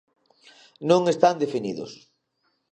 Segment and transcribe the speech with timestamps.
[0.89, 1.91] Non están definidos.